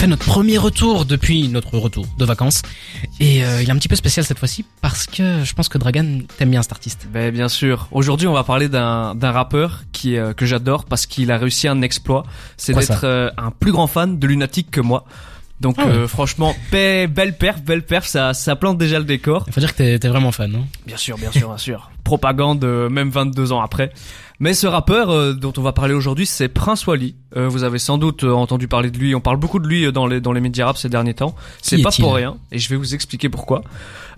[0.00, 2.62] fait notre premier retour depuis notre retour de vacances.
[3.18, 5.76] Et euh, il est un petit peu spécial cette fois-ci parce que je pense que
[5.76, 7.06] Dragan t'aime bien cet artiste.
[7.12, 7.86] Ben, bien sûr.
[7.92, 11.82] Aujourd'hui, on va parler d'un rappeur qui euh, que j'adore parce qu'il a réussi un
[11.82, 12.24] exploit,
[12.56, 15.04] c'est d'être euh, un plus grand fan de Lunatic que moi.
[15.60, 19.44] Donc Ah euh, franchement, be- belle perf, belle perf, ça ça plante déjà le décor.
[19.48, 21.90] Il faut dire que t'es vraiment fan, hein Bien sûr, bien sûr, bien sûr.
[22.10, 23.92] Propagande, euh, même 22 ans après.
[24.40, 27.14] Mais ce rappeur euh, dont on va parler aujourd'hui, c'est Prince Wally.
[27.36, 29.14] Euh, vous avez sans doute euh, entendu parler de lui.
[29.14, 31.36] On parle beaucoup de lui euh, dans les dans les médias rap ces derniers temps.
[31.62, 33.62] C'est pas pour rien, et je vais vous expliquer pourquoi.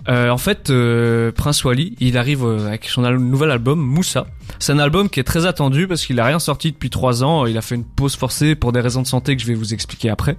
[0.09, 4.27] Euh, en fait, euh, Prince Wally, il arrive avec son al- nouvel album Moussa.
[4.59, 7.45] C'est un album qui est très attendu parce qu'il a rien sorti depuis trois ans.
[7.45, 9.75] Il a fait une pause forcée pour des raisons de santé que je vais vous
[9.75, 10.39] expliquer après.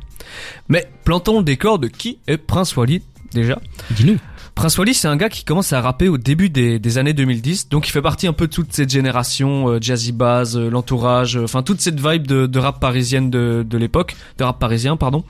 [0.69, 3.59] Mais plantons le décor de qui est Prince Wally déjà.
[3.91, 4.17] Dis-nous.
[4.55, 7.87] Prince Wally, c'est un gars qui commence à rapper au début des, années 2010, donc
[7.87, 11.43] il fait partie un peu de toute cette génération euh, jazzy bass, euh, l'entourage, euh,
[11.43, 15.23] enfin toute cette vibe de, rap parisienne de l'époque, de rap parisien pardon.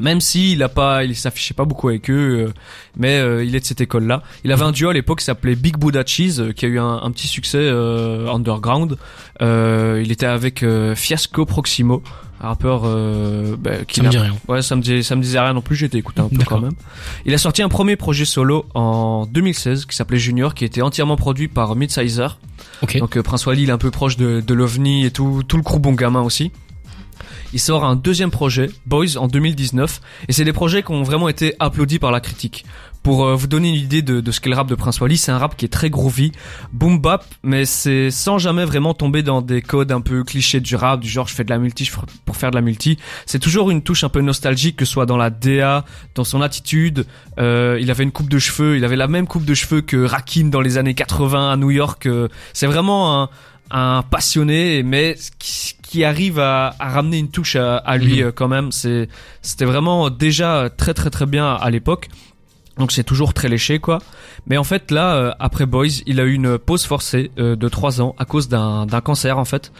[0.00, 2.52] Même si il a pas, il s'affichait pas beaucoup avec eux, euh,
[2.96, 4.22] mais euh, il est de cette école-là.
[4.44, 6.78] Il avait un duo à l'époque qui s'appelait Big Buddha Cheese, euh, qui a eu
[6.78, 8.96] un, un petit succès euh, underground.
[9.42, 12.02] Euh, il était avec euh, Fiasco Proximo,
[12.40, 14.34] un rappeur euh, bah, qui Ça me dit rien.
[14.48, 16.42] Ouais, ça me, dis- ça me disait rien non plus, j'ai été écouté un peu
[16.44, 16.72] quand même.
[17.26, 21.16] Il a sorti un premier projet solo en 2016 qui s'appelait Junior, qui était entièrement
[21.16, 22.38] produit par Midsizer.
[22.82, 22.96] Ok.
[22.98, 25.62] Donc Prince Wally, il est un peu proche de, de l'OVNI et tout, tout le
[25.62, 26.50] crew bon gamin aussi.
[27.52, 31.28] Il sort un deuxième projet, Boys, en 2019, et c'est des projets qui ont vraiment
[31.28, 32.64] été applaudis par la critique.
[33.02, 35.32] Pour euh, vous donner une idée de, ce qu'est le rap de Prince Wally, c'est
[35.32, 36.30] un rap qui est très groovy,
[36.72, 40.76] boom bap, mais c'est sans jamais vraiment tomber dans des codes un peu clichés du
[40.76, 41.90] rap, du genre je fais de la multi
[42.24, 42.98] pour faire de la multi.
[43.26, 46.42] C'est toujours une touche un peu nostalgique, que ce soit dans la DA, dans son
[46.42, 47.06] attitude.
[47.38, 50.04] Euh, il avait une coupe de cheveux, il avait la même coupe de cheveux que
[50.04, 52.06] Rakim dans les années 80 à New York.
[52.06, 53.30] euh, c'est vraiment un,
[53.72, 58.28] un passionné, mais qui, qui arrive à, à ramener une touche à, à lui Mhm.
[58.28, 58.72] euh, quand même.
[58.72, 59.08] C'est,
[59.42, 62.08] c'était vraiment déjà très très très bien à l'époque.
[62.78, 63.98] Donc c'est toujours très léché quoi.
[64.46, 67.68] Mais en fait là, euh, après Boys, il a eu une pause forcée euh, de
[67.68, 69.70] trois ans à cause d'un, d'un cancer en fait.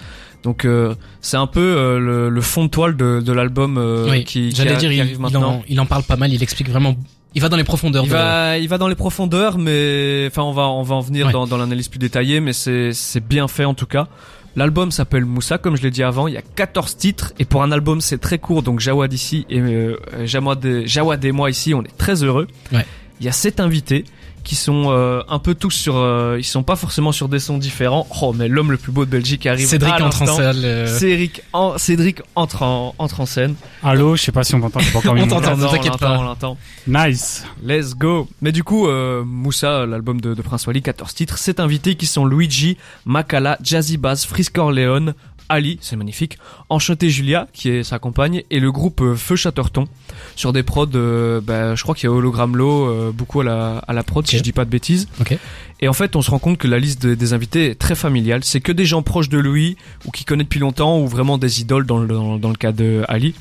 [0.42, 4.08] Donc euh, c'est un peu euh, le, le fond de toile de, de l'album euh,
[4.10, 4.24] oui.
[4.24, 5.42] qui, qui a- dire, qui il, arrive il maintenant.
[5.50, 6.30] en, il en parle pas mal.
[6.34, 6.94] Il explique vraiment.
[7.34, 8.04] Il va dans les profondeurs.
[8.04, 11.00] Il de- va, il va dans les profondeurs, mais enfin on va on va en
[11.00, 11.32] venir Ouais.
[11.32, 14.08] dans, dans l'analyse plus détaillée, mais c'est c'est bien fait en tout cas.
[14.56, 16.28] L'album s'appelle Moussa, comme je l'ai dit avant.
[16.28, 18.62] Il y a 14 titres et pour un album c'est très court.
[18.62, 19.96] Donc Jawad ici et euh,
[20.26, 22.46] Jawad, et- Jawad et moi ici, on est très heureux.
[22.72, 22.84] Ouais.
[23.20, 24.04] Il y a sept invités
[24.44, 27.58] qui sont euh, un peu tous sur, euh, ils sont pas forcément sur des sons
[27.58, 28.06] différents.
[28.20, 29.66] Oh mais l'homme le plus beau de Belgique arrive.
[29.66, 30.56] Cédric à entre en salle.
[30.64, 33.54] euh, Cédric, en, Cédric entre en, entre en scène.
[33.82, 35.56] Allô, je sais pas si on m'entend, j'ai pas encore mis On t'entend.
[35.56, 36.18] t'inquiète l'entend, pas.
[36.18, 36.56] on l'entend.
[36.86, 37.44] Nice.
[37.64, 38.28] Let's go.
[38.40, 42.06] Mais du coup, euh, Moussa, l'album de, de Prince Wally, 14 titres, c'est invités qui
[42.06, 42.76] sont Luigi,
[43.06, 45.12] Makala, Jazzy Bass, Frisk Orleans,
[45.52, 46.38] Ali, c'est magnifique,
[46.70, 49.84] Enchanté Julia, qui est sa compagne, et le groupe euh, Feu Chatterton,
[50.36, 53.44] sur des prods, euh, bah, je crois qu'il y a Hologram Low, euh, beaucoup à
[53.44, 55.08] la, à la prod, si je dis pas de bêtises.
[55.80, 57.94] Et en fait, on se rend compte que la liste de- des invités est très
[57.94, 58.44] familiale.
[58.44, 59.76] C'est que des gens proches de lui,
[60.06, 62.72] ou qui connaît depuis longtemps, ou vraiment des idoles dans le, dans, dans le cas
[62.72, 63.34] de Ali.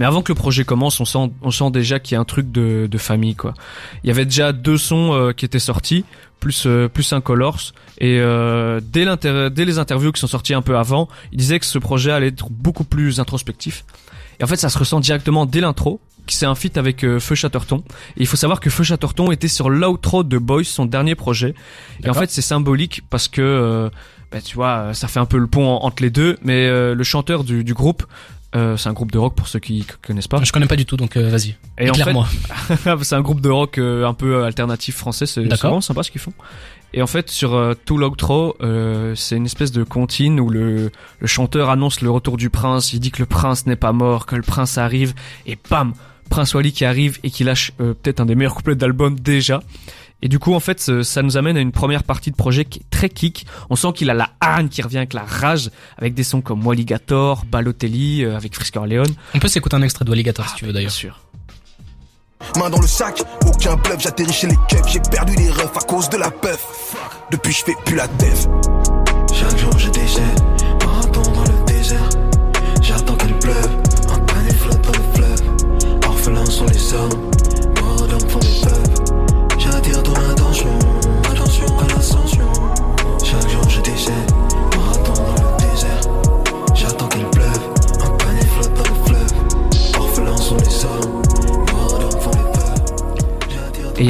[0.00, 2.24] Mais avant que le projet commence, on sent, on sent déjà qu'il y a un
[2.24, 3.54] truc de, de famille, quoi.
[4.02, 6.04] Il y avait déjà deux sons euh, qui étaient sortis,
[6.40, 7.60] plus euh, plus un Colors,
[7.98, 11.60] et euh, dès, l'inter- dès les interviews qui sont sorties un peu avant, il disait
[11.60, 13.84] que ce projet allait être beaucoup plus introspectif.
[14.40, 17.20] Et en fait, ça se ressent directement dès l'intro, qui c'est un feat avec euh,
[17.20, 17.82] Feu Chatterton.
[18.16, 21.54] Et il faut savoir que Feu Chatterton était sur l'outro de Boys, son dernier projet.
[22.02, 23.90] Et en fait, c'est symbolique parce que, euh,
[24.32, 26.38] bah, tu vois, ça fait un peu le pont en- entre les deux.
[26.42, 28.04] Mais euh, le chanteur du, du groupe,
[28.56, 30.42] euh, c'est un groupe de rock pour ceux qui connaissent pas.
[30.42, 31.56] Je connais pas du tout, donc euh, vas-y.
[31.78, 32.26] Et en fait, Éclaire-moi.
[33.02, 36.20] c'est un groupe de rock euh, un peu alternatif français, c'est vraiment sympa ce qu'ils
[36.20, 36.32] font.
[36.92, 40.90] Et en fait, sur euh, tout l'outro, euh, c'est une espèce de comptine où le,
[41.20, 44.26] le chanteur annonce le retour du prince, il dit que le prince n'est pas mort,
[44.26, 45.14] que le prince arrive,
[45.46, 45.94] et bam
[46.30, 49.62] Prince Wally qui arrive et qui lâche euh, peut-être un des meilleurs couplets d'album déjà.
[50.22, 52.80] Et du coup, en fait, ça nous amène à une première partie de projet qui
[52.80, 53.46] est très kick.
[53.70, 56.66] On sent qu'il a la hargne qui revient avec la rage, avec des sons comme
[56.66, 59.02] Walligator, Balotelli, euh, avec Frisk Orleans.
[59.34, 60.92] On peut s'écouter un extrait de Walligator si tu veux Bien d'ailleurs.
[60.92, 61.20] sûr.
[62.58, 65.80] Main dans le sac, aucun bluff, j'atterris chez les keufs, j'ai perdu les refs à
[65.80, 66.96] cause de la puff.
[67.30, 68.46] Depuis je fais plus la dev.
[69.32, 70.40] Chaque jour je décède,
[70.84, 72.08] marathon dans le désert.
[72.82, 73.68] J'attends qu'elle pleuve,
[74.10, 76.00] un panier flotte dans le fleuve.
[76.08, 77.29] Orphelins sont les hommes,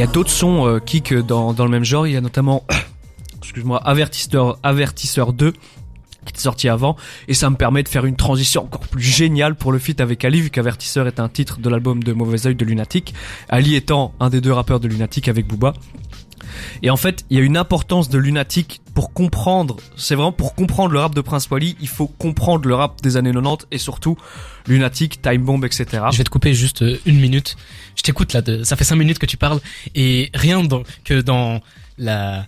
[0.00, 2.06] y a d'autres sons euh, kick dans, dans le même genre.
[2.06, 2.64] Il y a notamment,
[3.84, 6.96] Avertisseur, Avertisseur 2, qui est était sorti avant
[7.28, 10.24] et ça me permet de faire une transition encore plus géniale pour le feat avec
[10.24, 13.14] Ali vu qu'Avertisseur est un titre de l'album de Mauvais Oeil de Lunatic.
[13.50, 15.74] Ali étant un des deux rappeurs de Lunatic avec Booba.
[16.82, 20.54] Et en fait, il y a une importance de Lunatic pour comprendre, c'est vraiment pour
[20.54, 23.78] comprendre le rap de Prince Wally, il faut comprendre le rap des années 90 et
[23.78, 24.18] surtout
[24.66, 25.86] Lunatic, Time Bomb, etc.
[26.12, 27.56] Je vais te couper juste euh, une minute.
[27.96, 29.60] Je t'écoute là, de- ça fait cinq minutes que tu parles
[29.94, 30.62] et rien
[31.02, 31.62] que dans
[31.96, 32.44] la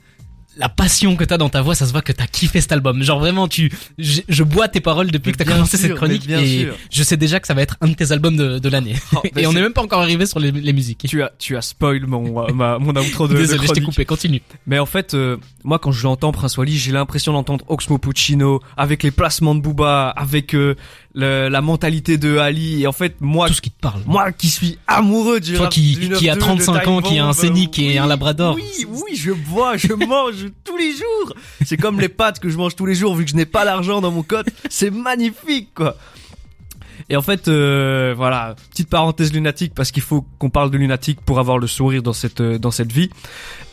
[0.56, 3.02] la passion que t'as dans ta voix, ça se voit que t'as kiffé cet album.
[3.02, 5.96] Genre vraiment, tu, je, je bois tes paroles depuis Mais que t'as commencé sûr, cette
[5.96, 6.74] chronique et sûr.
[6.90, 8.96] je sais déjà que ça va être un de tes albums de, de l'année.
[9.16, 11.06] Oh, et on n'est même pas encore arrivé sur les, les musiques.
[11.08, 14.04] Tu as, tu as spoil mon, ma, mon outro de, de Désolé, je t'ai coupé.
[14.04, 14.42] Continue.
[14.66, 18.60] Mais en fait, euh, moi quand je l'entends Prince Wally, j'ai l'impression d'entendre Oxmo Puccino
[18.76, 20.74] avec les placements de Booba, avec euh,
[21.14, 22.82] le- la mentalité de Ali.
[22.82, 24.00] Et en fait, moi, Tout ce qui te parle.
[24.06, 27.02] moi qui suis amoureux du Toi qui, du qui a 9-2, 35 de Time ans,
[27.02, 28.54] qui a un Bomb, scénic et oui, un labrador.
[28.54, 31.34] Oui, oui, je bois, je mange tous les jours.
[31.64, 33.64] C'est comme les pâtes que je mange tous les jours vu que je n'ai pas
[33.64, 34.46] l'argent dans mon code.
[34.70, 35.96] C'est magnifique, quoi.
[37.12, 41.20] Et en fait, euh, voilà, petite parenthèse lunatique parce qu'il faut qu'on parle de lunatique
[41.20, 43.10] pour avoir le sourire dans cette euh, dans cette vie.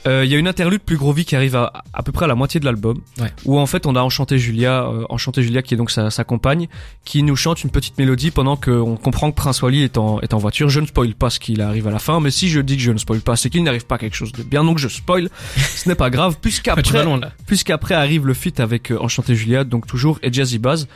[0.08, 2.26] Euh, Il y a une interlude plus gros vie qui arrive à à peu près
[2.26, 3.32] à la moitié de l'album, Ouais.
[3.46, 6.26] où en fait on a Enchanté Julia, euh, Enchanté Julia qui est donc sa, sa
[6.26, 6.68] compagne,
[7.06, 10.34] qui nous chante une petite mélodie pendant qu'on comprend que Prince Wally est en est
[10.34, 10.68] en voiture.
[10.68, 12.84] Je ne spoil pas ce qu'il arrive à la fin, mais si je dis que
[12.84, 15.30] je ne spoil pas, c'est qu'il n'arrive pas quelque chose de bien, donc je spoil.
[15.56, 17.06] Ce n'est pas grave, puisqu'après
[17.48, 20.90] puisqu'après arrive le feat avec euh, Enchanté Julia, donc toujours et Jazzy Baz.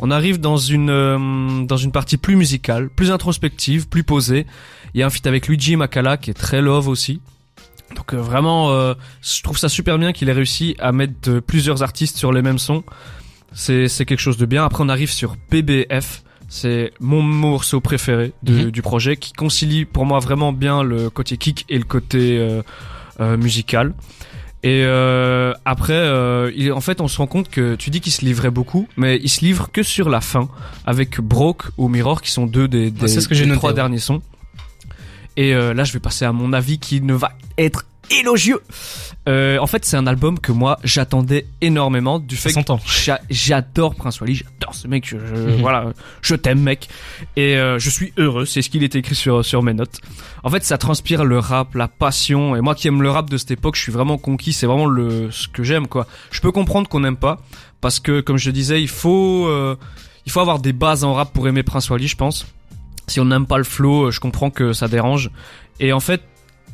[0.00, 4.46] On arrive dans une euh, dans une partie plus musicale, plus introspective, plus posée.
[4.94, 7.20] Il y a un feat avec Luigi Makala qui est très love aussi.
[7.96, 11.82] Donc euh, vraiment, euh, je trouve ça super bien qu'il ait réussi à mettre plusieurs
[11.82, 12.82] artistes sur les mêmes sons.
[13.52, 14.64] C'est c'est quelque chose de bien.
[14.64, 16.22] Après on arrive sur PBF.
[16.48, 18.70] C'est mon morceau préféré de- Mhm.
[18.72, 22.60] du projet qui concilie pour moi vraiment bien le côté kick et le côté
[23.38, 23.92] musical.
[24.62, 28.12] Et euh, après, euh, il, en fait, on se rend compte que tu dis qu'il
[28.12, 30.48] se livrait beaucoup, mais il se livre que sur la fin
[30.84, 33.48] avec Broke ou Mirror, qui sont deux des, des, Ouais, c'est ce que j'ai des
[33.48, 33.76] noté, trois ouais.
[33.76, 34.20] derniers sons.
[35.38, 37.86] Et euh, là, je vais passer à mon avis qui ne va être
[38.18, 38.60] élogieux.
[39.28, 42.54] Euh, en fait, c'est un album que moi j'attendais énormément du fait que
[43.28, 45.92] j'adore Prince Wally, j'adore ce mec, je, je- voilà,
[46.22, 46.88] je t'aime mec,
[47.36, 50.00] et euh, je suis heureux, c'est ce qu'il est écrit sur sur mes notes.
[50.42, 53.36] En fait, ça transpire le rap, la passion, et moi qui aime le rap de
[53.36, 56.06] cette époque, je suis vraiment conquis, c'est vraiment le ce que j'aime quoi.
[56.30, 57.40] Je peux comprendre qu'on n'aime pas,
[57.82, 59.76] parce que comme je le disais, il faut euh,
[60.24, 62.46] il faut avoir des bases en rap pour aimer Prince Wally, je pense.
[63.06, 65.30] Si on n'aime pas le flow, euh, je comprends que ça dérange.
[65.80, 66.22] Et en fait,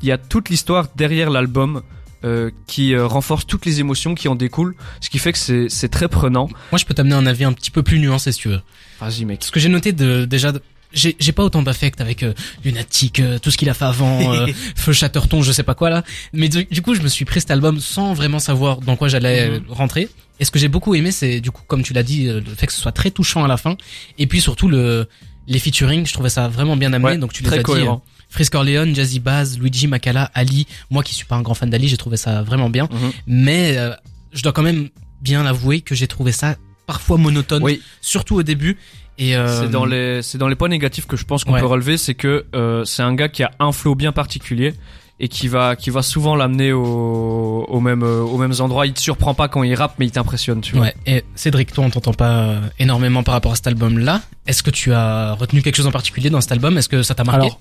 [0.03, 1.83] il y a toute l'histoire derrière l'album
[2.25, 5.69] euh, qui euh, renforce toutes les émotions qui en découlent, ce qui fait que c'est
[5.69, 6.49] c'est très prenant.
[6.73, 8.61] Moi, je peux t'amener un avis un petit peu plus nuancé si tu veux.
[9.01, 9.45] Vas-y mec.
[9.45, 10.53] Ce que j'ai noté de déjà,
[10.93, 12.33] j'ai j'ai pas autant d'affect avec euh,
[12.65, 14.47] Lunatic, euh, tout ce qu'il a fait avant, euh,
[14.77, 16.03] Feu Chatterton, je sais pas quoi là.
[16.33, 19.09] Mais du, du coup, je me suis pris cet album sans vraiment savoir dans quoi
[19.09, 19.55] j'allais Mhm.
[19.55, 20.09] euh, rentrer.
[20.41, 22.67] Et ce que j'ai beaucoup aimé, c'est du coup, comme tu l'as dit, le fait
[22.67, 23.77] que ce soit très touchant à la fin.
[24.19, 25.09] Et puis surtout le
[25.47, 27.13] les featuring, je trouvais ça vraiment bien amené.
[27.13, 27.97] Ouais, donc tu les très as cohérent.
[27.97, 28.01] dit.
[28.21, 30.67] euh, Frisk Orleans, Jazzy Baz, Luigi Makala, Ali.
[30.91, 32.89] Moi qui suis pas un grand fan d'Ali, j'ai trouvé ça vraiment bien.
[32.91, 33.13] Mhm.
[33.27, 33.93] Mais euh,
[34.33, 34.89] je dois quand même
[35.23, 36.57] bien l'avouer que j'ai trouvé ça
[36.87, 38.77] parfois monotone, Oui, surtout au début.
[39.19, 41.61] Et euh, c'est dans les c'est dans les points négatifs que je pense qu'on Ouais.
[41.61, 44.75] peut relever, c'est que euh, c'est un gars qui a un flow bien particulier
[45.19, 48.87] et qui va qui va souvent l'amener au au même euh, aux mêmes endroits.
[48.87, 50.87] Il te surprend pas quand il rappe, mais il t'impressionne, tu vois.
[50.87, 50.95] Ouais.
[51.07, 54.21] Et Cédric, toi, on t'entend pas euh, énormément par rapport à cet album-là.
[54.47, 56.77] Est-ce que tu as retenu quelque chose en particulier dans cet album?
[56.79, 57.47] Est-ce que ça t'a marqué?
[57.47, 57.61] Alors,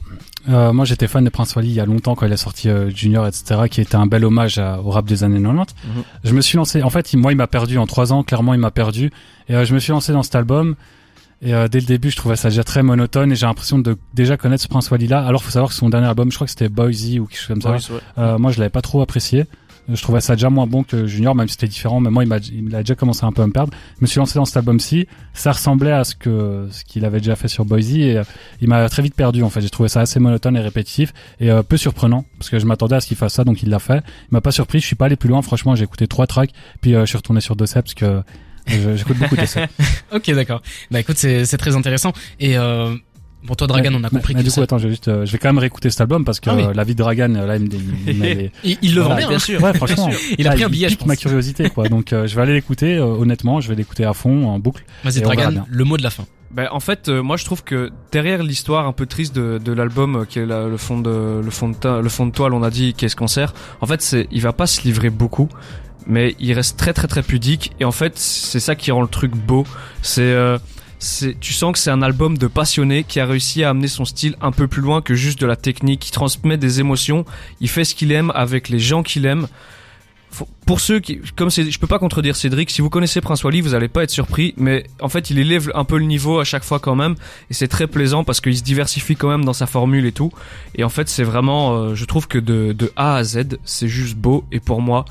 [0.50, 2.70] euh, moi j'étais fan de Prince Wally il y a longtemps quand il a sorti
[2.70, 5.74] euh, Junior, etc., qui était un bel hommage à- au rap des années 90.
[5.88, 6.04] Mhm.
[6.24, 8.54] Je me suis lancé, en fait, il- moi il m'a perdu en trois ans, clairement
[8.54, 9.12] il m'a perdu.
[9.50, 10.76] Et euh, je me suis lancé dans cet album.
[11.46, 13.96] Et euh, dès le début, je trouvais ça déjà très monotone et j'ai l'impression de
[14.14, 15.26] déjà connaître ce Prince Wally là.
[15.26, 17.48] Alors, faut savoir que son dernier album, je crois que c'était Boise ou quelque chose
[17.48, 17.72] comme ça.
[17.72, 18.00] Ouais.
[18.18, 19.46] Euh, moi, je l'avais pas trop apprécié.
[19.88, 22.00] Je trouvais ça déjà moins bon que Junior, même si c'était différent.
[22.00, 23.72] Mais moi, il m'a, il a déjà commencé un peu à me perdre.
[23.98, 25.08] Je me suis lancé dans cet album-ci.
[25.34, 28.24] Ça ressemblait à ce que ce qu'il avait déjà fait sur Boise et euh,
[28.62, 29.44] il m'a très vite perdu.
[29.44, 32.58] En fait, j'ai trouvé ça assez monotone et répétitif et euh, peu surprenant parce que
[32.58, 34.04] je m'attendais à ce qu'il fasse ça, donc il l'a fait.
[34.32, 34.80] Il m'a pas surpris.
[34.80, 35.44] Je suis pas allé plus loin.
[35.44, 38.24] Franchement, j'ai écouté trois tracks, puis euh, je suis retourné sur deux parce que
[38.68, 39.68] j'écoute beaucoup de sets.
[40.14, 40.62] Ok, d'accord.
[40.92, 42.14] Bah écoute, c'est c'est très intéressant.
[42.40, 42.96] Et euh,
[43.44, 44.90] bon, toi, Dragan, on a Mais- compris mais que du coup, ça- attends, je vais
[44.92, 46.64] juste, euh, je vais quand même réécouter cet album parce que Ah oui.
[46.64, 47.70] euh, la vie de Dragan, euh, là, il me,
[48.12, 49.36] les- il, il le vend Voilà, bien.
[49.36, 49.40] hein.
[49.40, 49.62] sûr.
[49.62, 50.10] Ouais, franchement.
[50.38, 51.08] Il a Là, pris un billet, je pense.
[51.08, 51.90] ma curiosité, quoi.
[51.90, 52.96] Donc, euh, je vais aller l'écouter.
[52.96, 54.84] euh, honnêtement, je vais l'écouter à fond, en boucle.
[55.04, 55.66] Vas-y, Dragan, bien.
[55.70, 56.26] le mot de la fin.
[56.52, 59.74] Ben, en fait, euh, moi je trouve que derrière l'histoire un peu triste de, de
[59.74, 62.32] l'album, euh, qui est la- le fond de le fond de ta- le fond de
[62.32, 63.54] toile, on a dit qu'est-ce concert.
[63.82, 65.50] En fait, c'est il va pas se livrer beaucoup,
[66.08, 67.72] mais il reste très très très pudique.
[67.80, 69.66] Et en fait, c'est ça qui rend le truc beau.
[70.02, 70.58] C'est euh,
[71.40, 74.36] tu sens que c'est un album de passionné qui a réussi à amener son style
[74.42, 76.08] un peu plus loin que juste de la technique.
[76.08, 77.26] Il transmet des émotions.
[77.60, 79.48] Il fait ce qu'il aime avec les gens qu'il aime.
[80.66, 83.74] pour ceux qui, comme je peux pas contredire Cédric, si vous connaissez Prince Wally, vous
[83.74, 86.64] allez pas être surpris, mais en fait, il élève un peu le niveau à chaque
[86.64, 87.16] fois quand même,
[87.50, 90.32] et c'est très plaisant parce qu'il se diversifie quand même dans sa formule et tout.
[90.76, 93.88] Et en fait, c'est vraiment, euh, je trouve que de, de A à Z, c'est
[93.88, 95.06] juste beau, et pour moi,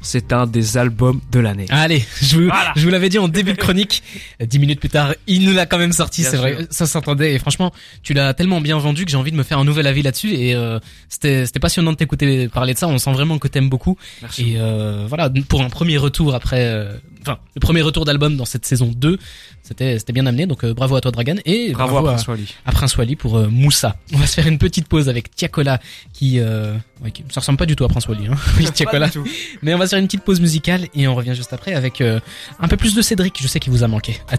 [0.00, 1.66] c'est un des albums de l'année.
[1.70, 4.02] Allez, je vous, je vous l'avais dit en début de chronique.
[4.40, 6.66] Dix minutes plus tard, il nous l'a quand même sorti, c'est vrai.
[6.70, 7.34] Ça s'entendait.
[7.34, 7.72] Et franchement,
[8.02, 10.34] tu l'as tellement bien vendu que j'ai envie de me faire un nouvel avis là-dessus.
[10.34, 12.88] Et euh, c'était, c'était passionnant de t'écouter parler de ça.
[12.88, 13.96] On sent vraiment que t'aimes beaucoup.
[14.22, 14.52] Merci.
[14.52, 16.96] Et euh, voilà, pour un premier retour après, euh,
[17.26, 19.18] enfin, le premier retour d'album dans cette saison 2,
[19.62, 20.46] c'était, c'était bien amené.
[20.46, 21.36] Donc euh, bravo à toi, Dragan.
[21.44, 22.54] Et Bravo, à Prince Wally.
[22.64, 23.96] à Prince Wally pour euh, Moussa.
[24.14, 25.80] On va se faire une petite pause avec Tiakola
[26.12, 28.34] qui, euh, ouais, qui- ça ressemble pas du tout à Prince Wally, hein.
[28.58, 29.10] Oui, Tiakola.
[29.62, 32.00] Mais on va se faire une petite pause musicale et on revient juste après avec
[32.00, 32.20] euh,
[32.60, 33.40] un peu plus de Cédric.
[33.40, 34.20] Je sais qu'il vous a manqué.
[34.28, 34.34] À